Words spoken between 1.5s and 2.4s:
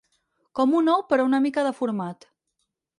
deformat.